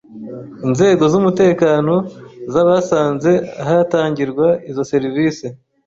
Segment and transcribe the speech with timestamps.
[0.67, 1.93] inzego z’umutekano
[2.53, 3.31] zabasanze
[3.63, 5.47] ahatangirwa izo serivisi